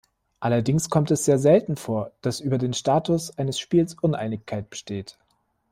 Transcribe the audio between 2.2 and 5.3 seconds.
dass über den Status eines Spiels Uneinigkeit besteht.